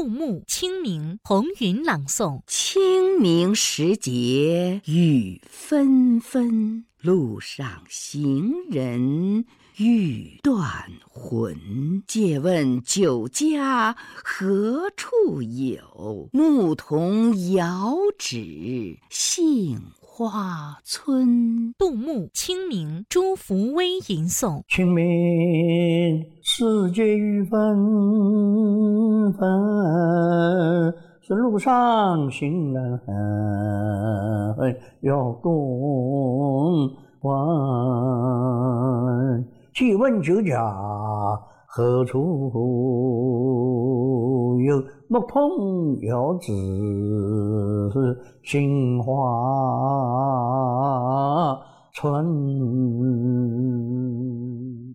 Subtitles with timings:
[0.00, 2.40] 杜牧《清明》红云朗诵。
[2.46, 9.44] 清明时节雨纷纷，路上行人
[9.76, 11.54] 欲断魂。
[12.06, 13.94] 借问酒家
[14.24, 16.30] 何处有？
[16.32, 19.78] 牧童遥指杏
[20.28, 21.72] 画村。
[21.78, 24.62] 杜牧《清明》朱福威吟诵。
[24.68, 25.02] 清明
[26.42, 30.94] 时节雨纷纷，
[31.28, 33.00] 路上行人
[35.00, 35.34] 欲断
[37.22, 39.46] 魂。
[39.72, 40.60] 借问酒家
[41.66, 42.52] 何处
[44.60, 44.84] 有？
[45.12, 46.52] 牧童遥指
[48.44, 49.10] 杏花
[51.92, 52.24] 村。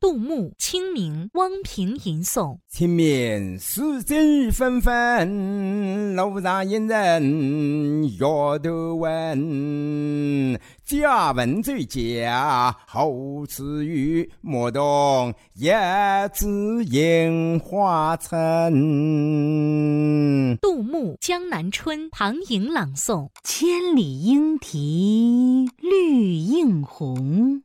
[0.00, 2.56] 杜牧《清明》汪平吟诵。
[2.66, 10.58] 清明时节雨纷纷，路上行人欲断魂。
[10.82, 11.06] 借
[11.36, 14.26] 问酒家何处有？
[14.40, 16.46] 牧童遥指
[16.90, 18.72] 杏花村。
[20.62, 23.28] 杜牧《江南春》唐寅朗诵。
[23.44, 27.62] 千里莺啼绿映红。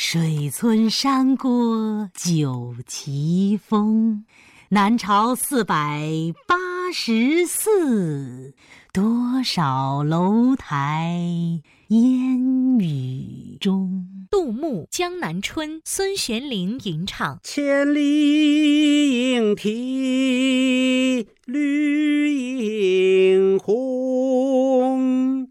[0.00, 4.24] 水村山郭酒旗风，
[4.68, 6.08] 南朝四百
[6.46, 6.54] 八
[6.92, 8.54] 十寺，
[8.92, 11.20] 多少楼台
[11.88, 14.06] 烟雨中。
[14.30, 17.40] 杜牧《江南春》孙玄龄吟唱。
[17.42, 23.77] 千里莺啼绿映红，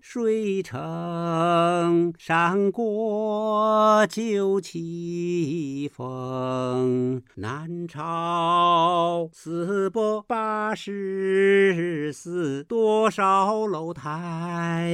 [0.09, 7.21] 水城山郭酒旗风。
[7.35, 14.89] 南朝四百八十寺，多少楼台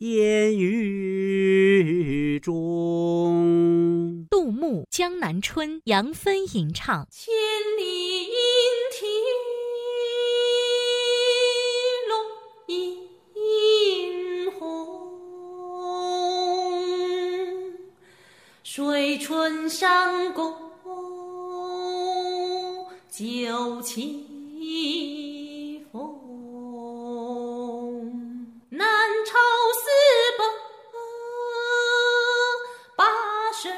[0.00, 4.26] 烟雨中。
[4.28, 7.08] 杜牧《江南春》杨芬吟唱。
[7.10, 7.32] 千
[19.28, 20.56] 春山郭
[23.10, 26.00] 酒旗风。
[28.70, 28.88] 南
[29.26, 29.36] 朝
[29.74, 29.90] 四
[30.38, 30.44] 百
[32.96, 33.04] 八
[33.52, 33.68] 十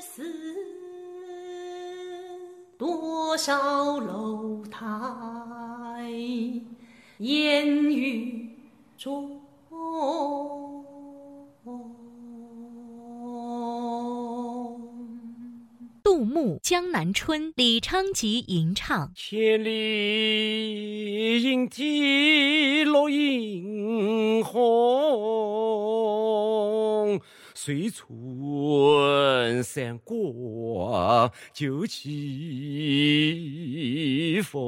[0.00, 0.22] 寺，
[2.78, 6.08] 多少楼台
[7.18, 8.56] 烟雨
[8.96, 9.40] 中。
[16.14, 19.10] 杜牧《江南春》李昌吉吟唱。
[19.16, 24.60] 千里莺啼绿映红，
[27.52, 32.04] 水村山郭酒旗
[34.44, 34.62] 风。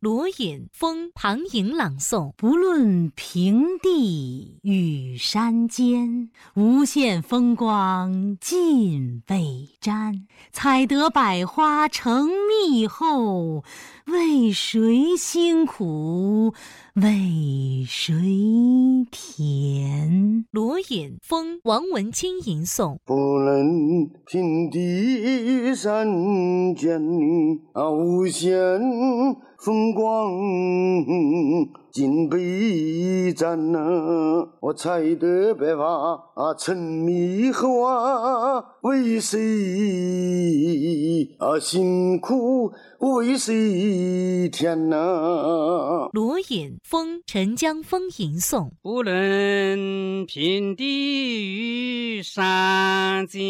[0.00, 2.32] 罗隐风唐寅朗诵。
[2.36, 10.26] 不论平地与山尖，无限风光尽被沾。
[10.52, 13.64] 采得百花成蜜后，
[14.06, 16.54] 为谁辛苦
[16.94, 18.14] 为谁
[19.10, 20.44] 甜？
[20.50, 22.98] 罗隐风王文清吟诵。
[23.04, 26.06] 不论平地与山
[26.74, 27.02] 尖，
[27.74, 28.80] 无限
[29.64, 30.30] 风光。
[31.94, 33.78] 尽备战呐！
[34.58, 36.18] 我采得百花
[36.58, 39.38] 成猕猴啊，为谁
[41.38, 46.08] 啊辛苦为谁甜呐？
[46.12, 53.40] 罗隐《风陈江风吟诵》：不论平地与山间，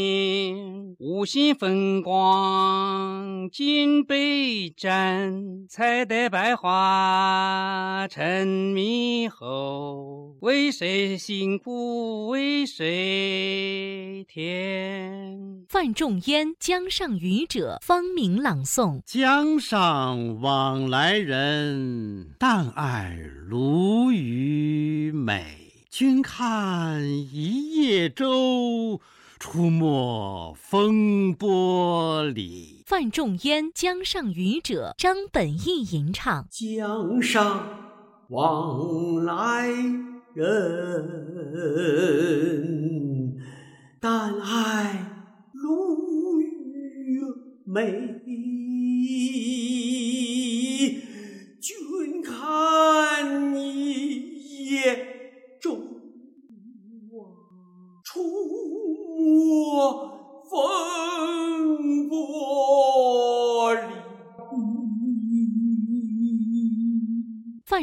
[0.98, 5.64] 五星风光金杯盏。
[5.66, 15.64] 采得百花成猕猴，为谁辛苦为谁甜？
[15.68, 23.16] 范仲淹《江上渔者》方明朗诵：江上往来人，但爱
[23.48, 25.72] 鲈鱼美。
[25.88, 29.00] 君看一叶舟，
[29.38, 32.82] 出没风波里。
[32.84, 37.83] 范仲淹《江上渔者》张本义吟唱：江上
[38.28, 39.68] 往来
[40.34, 41.34] 人，
[44.00, 45.06] 但爱
[45.52, 47.20] 鲈鱼
[47.64, 48.22] 美。
[51.60, 53.03] 君看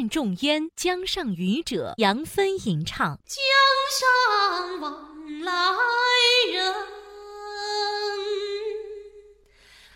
[0.02, 3.38] 范仲淹《江上渔者》杨芬吟唱：江
[4.00, 5.52] 上往来
[6.52, 6.74] 人，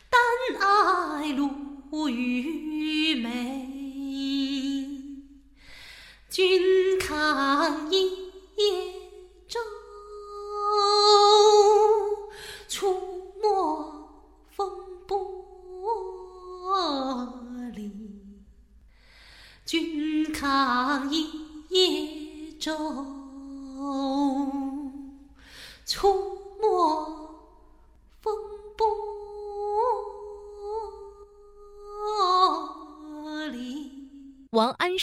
[0.09, 0.21] 但
[0.61, 3.69] 爱鲈鱼美。
[6.31, 8.31] 君看一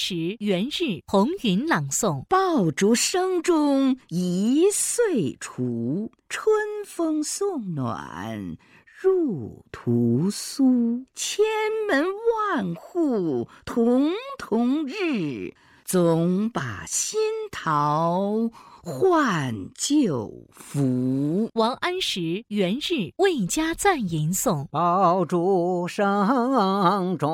[0.05, 6.53] 时《元日》红云朗诵：爆竹声中一岁除，春
[6.85, 8.57] 风送暖
[9.01, 11.05] 入屠苏。
[11.15, 11.45] 千
[11.87, 15.53] 门万户曈曈日，
[15.85, 17.17] 总把新
[17.49, 18.51] 桃
[18.85, 21.49] 换旧符。
[21.53, 22.19] 王安石
[22.49, 22.77] 《元日》
[23.15, 27.33] 为家赞吟诵：爆竹声中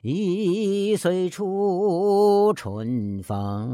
[0.00, 3.68] 一岁除，春风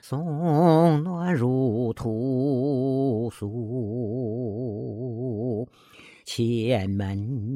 [0.00, 4.48] 送暖入屠苏。
[6.24, 7.53] 千门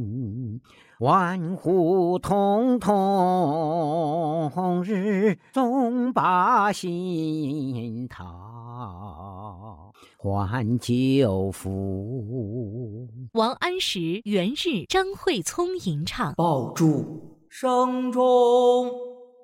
[1.01, 4.51] 万户曈曈
[4.83, 13.07] 日，总把新桃换旧符。
[13.35, 14.53] 王安石《元日》
[14.89, 18.91] 张惠聪吟唱：爆竹声中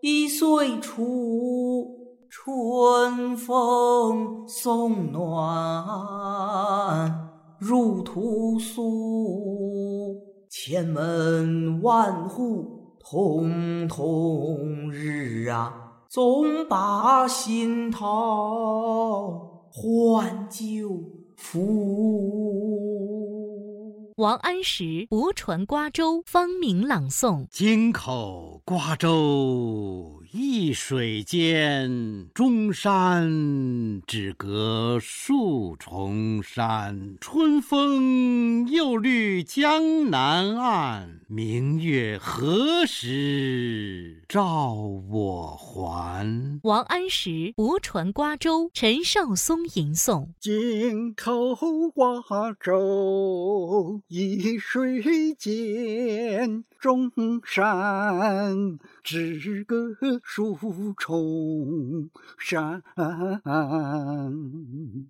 [0.02, 1.86] 一岁除，
[2.28, 7.30] 春风送暖
[7.60, 10.33] 入屠苏。
[10.56, 15.74] 千门万户曈曈日啊，
[16.08, 20.88] 总把新桃换旧
[21.36, 21.74] 符。
[24.16, 37.16] 王安石《泊船瓜洲》方明朗诵：京口瓜洲一水间，中山只隔数重山。
[37.20, 44.72] 春风又绿江南岸，明月何时照
[45.08, 46.58] 我还？
[46.64, 51.54] 王安石《泊船瓜洲》陈少松吟诵：京口
[51.94, 57.10] 瓜洲一水间，中
[57.46, 60.54] 山只隔数
[60.98, 62.82] 重山。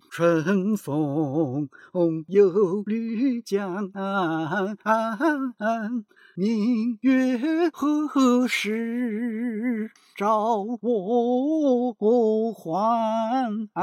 [0.09, 1.67] 春风
[2.27, 4.77] 又绿江岸，
[6.35, 11.91] 明月何时照我
[12.53, 13.75] 还？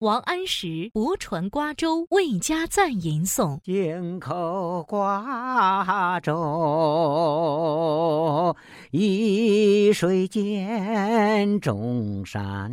[0.00, 3.60] 王安石泊船瓜洲，为家赞吟诵。
[3.62, 4.84] 京口
[5.36, 6.34] 瓜洲，
[8.90, 12.72] 一水间中山。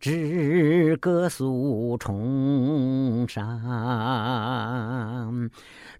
[0.00, 3.60] 只歌诉重山，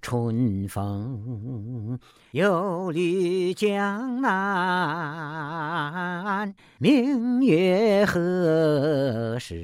[0.03, 2.01] 春风
[2.33, 5.55] 又绿江南，
[6.79, 9.55] 明月何时？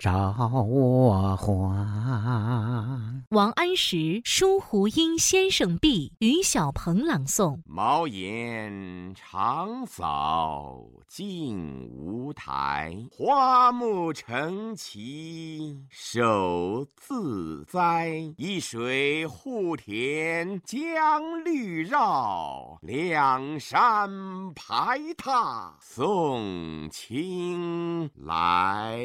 [0.00, 0.34] 照
[0.66, 3.19] 我还。
[3.30, 7.60] 王安石《书湖阴先生壁》，于小鹏朗诵。
[7.64, 18.34] 茅檐长扫净无苔，花木成畦手自栽。
[18.36, 24.10] 一水护田将绿绕，两山
[24.56, 28.98] 排闼送青来。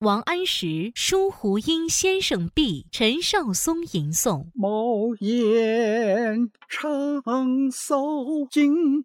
[0.00, 4.46] 王安石《书湖阴先生壁》，陈绍松吟诵。
[4.54, 7.94] 茅檐长扫
[8.50, 9.04] 净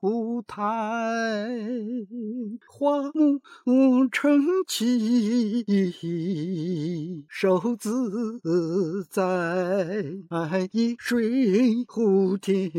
[0.00, 0.64] 无苔，
[2.66, 3.12] 花
[3.66, 5.62] 木成畦
[7.28, 9.26] 手自栽。
[10.72, 12.72] 一水护田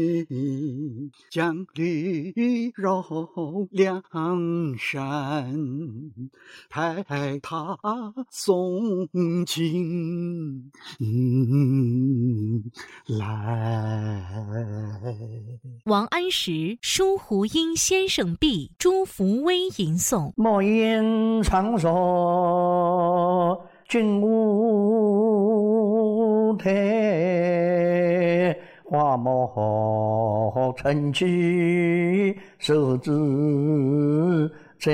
[1.30, 2.34] 将绿
[2.76, 3.06] 绕，
[3.70, 4.02] 两
[4.80, 5.54] 山
[6.72, 7.04] 排
[7.40, 7.78] 闼
[8.32, 9.08] 送
[11.04, 12.64] 青
[13.08, 14.24] 来。
[15.84, 20.32] 王安石《书胡应先生壁》，朱福威吟诵。
[20.38, 32.98] 茅檐长扫净无苔，花木成畦手
[34.84, 34.92] 自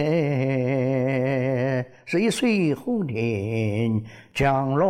[2.05, 2.19] 栽。
[2.19, 4.03] 一水护田
[4.35, 4.85] 将绿，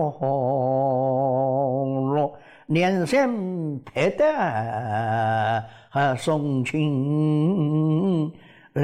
[2.67, 4.09] 两山排
[5.93, 8.29] 闼送青
[8.73, 8.83] 来。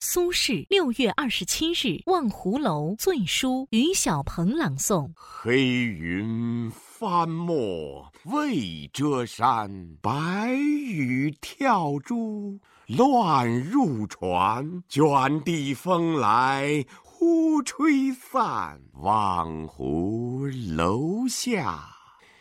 [0.00, 5.10] 苏轼六月二十七日望湖楼醉书，于小鹏朗诵。
[5.14, 14.82] 黑云翻墨未遮山，白雨跳珠乱入船。
[14.88, 21.88] 卷地风来忽吹散，望湖楼下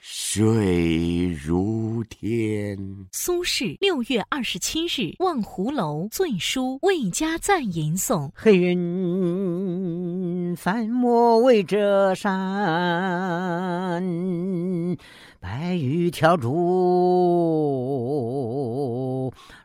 [0.01, 3.07] 水如天。
[3.11, 8.29] 苏轼六月二十七日望湖楼醉书，为家赞吟诵。
[8.35, 8.77] 黑云
[10.55, 12.31] 翻墨未遮山，
[15.39, 16.51] 白雨跳珠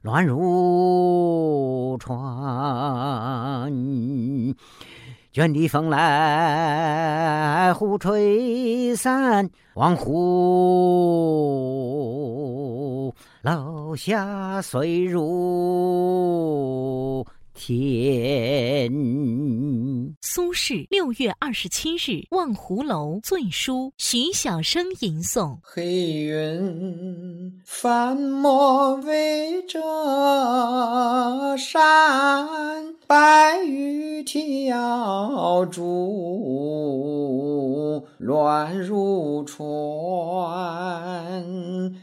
[0.02, 3.72] 乱入船。
[5.30, 11.04] 卷地风来忽吹散，望湖
[13.42, 15.24] 楼下水如
[17.58, 18.88] 天。
[20.22, 25.58] 苏轼六月二十七日望湖楼醉书，徐小生吟诵。
[25.62, 29.80] 黑云翻墨未遮
[31.56, 36.94] 山，白雨跳珠
[38.18, 39.68] 乱入船。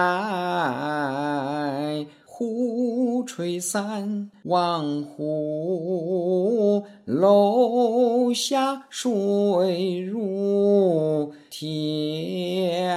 [2.41, 12.97] 忽吹散，望湖楼下水如天。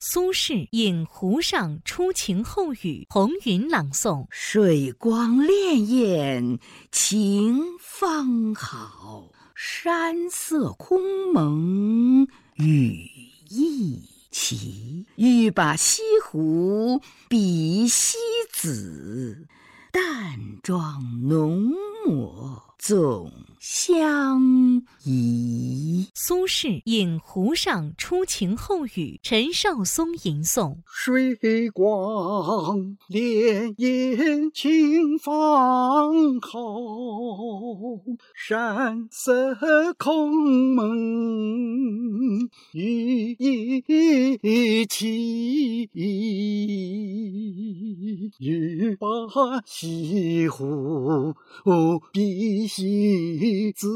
[0.00, 4.24] 苏轼《饮湖上初晴后雨》，红云朗诵。
[4.30, 6.58] 水光潋滟
[6.90, 10.98] 晴方好，山色空
[11.34, 13.06] 蒙雨
[13.50, 15.06] 亦其。
[15.16, 18.16] 欲把西湖比西
[18.52, 19.46] 子，
[19.90, 21.72] 淡妆浓
[22.06, 24.40] 抹总相
[25.04, 26.06] 宜。
[26.14, 30.76] 苏轼《饮湖上初晴后雨》，陈绍松吟诵。
[30.86, 31.34] 水
[31.70, 36.60] 光潋滟晴方好，
[38.36, 39.56] 山色
[39.98, 40.32] 空
[40.76, 45.90] 蒙雨亦奇。
[48.38, 49.08] 欲把
[49.66, 51.34] 西湖
[52.12, 53.88] 碧溪子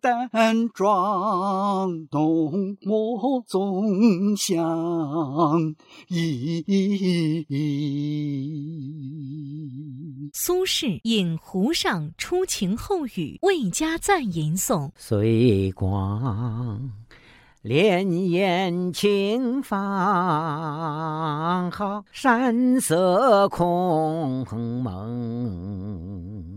[0.00, 0.30] 丹
[0.72, 5.76] 庄，浓墨总相
[6.08, 7.44] 依。
[10.32, 14.90] 苏轼引湖上初晴后雨，未加赞吟诵。
[14.96, 16.90] 随光
[17.62, 24.46] 潋滟晴方好，山色空
[24.82, 26.55] 蒙。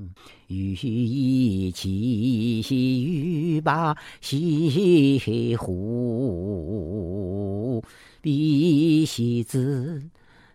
[0.50, 6.64] 雨亦奇雨把西湖，
[8.22, 10.02] 碧溪子。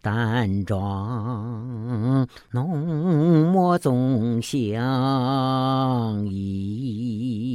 [0.03, 7.55] 淡妆浓抹总相宜。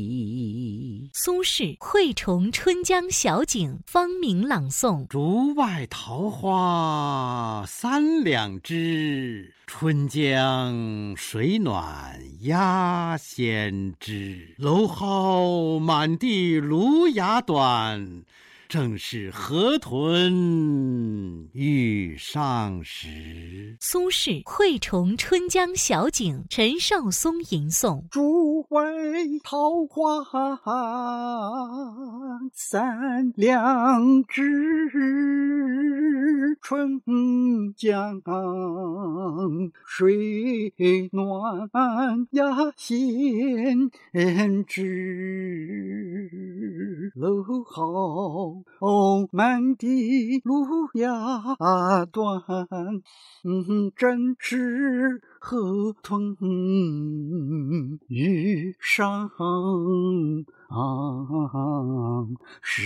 [1.21, 14.55] 苏轼《惠崇春江小景》方明朗诵：竹外桃花三两枝，春江水暖鸭先知。
[14.59, 18.23] 蒌蒿满地芦芽短。
[18.69, 23.75] 正是河豚欲上时。
[23.79, 28.79] 苏轼《惠崇春江小景》陈绍松吟诵：竹外
[29.43, 30.23] 桃花
[32.53, 34.43] 三两枝，
[36.61, 37.01] 春
[37.75, 38.21] 江
[39.85, 40.73] 水
[41.11, 41.69] 暖
[42.31, 43.91] 鸭先
[44.65, 47.11] 知。
[47.15, 48.63] 蒌蒿。
[48.79, 51.55] 哦，满地芦芽
[52.11, 52.41] 短，
[53.95, 56.35] 真是河豚
[58.07, 59.29] 欲上
[62.61, 62.83] 时。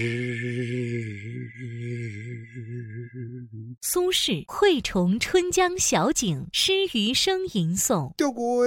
[3.81, 8.65] 苏轼《惠崇春江小景》诗余生吟诵：钓过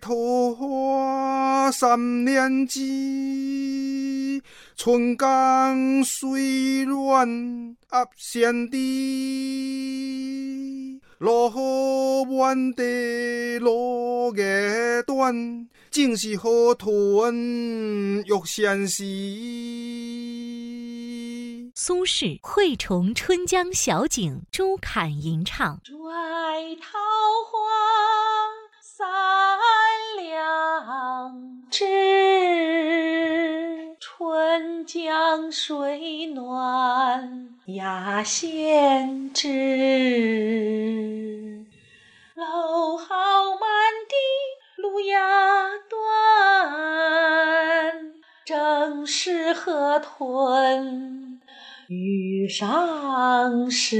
[0.00, 0.14] 桃
[0.54, 4.42] 花三两枝。
[4.76, 8.76] 春江水暖鸭先知，
[11.18, 19.02] 芦满地落叶断，正是河豚欲上时。
[21.74, 26.14] 苏轼《惠崇春江小景》朱侃吟唱：竹外
[26.76, 26.98] 桃
[27.50, 27.58] 花
[28.80, 29.58] 三
[30.16, 31.84] 两枝。
[34.88, 39.46] 江水暖鸭先知，
[42.34, 43.04] 蒌蒿
[43.60, 43.68] 满
[44.08, 44.14] 地
[44.80, 46.00] 芦芽短，
[48.46, 51.38] 正是河豚
[51.88, 53.98] 欲上时。